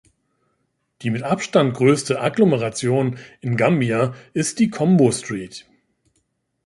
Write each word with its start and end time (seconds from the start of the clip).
Die 1.03 1.11
mit 1.11 1.21
Abstand 1.21 1.75
größte 1.75 2.21
Agglomeration 2.21 3.19
in 3.39 3.55
Gambia 3.55 4.15
ist 4.33 4.57
die 4.57 4.71
Kombo-St. 4.71 5.67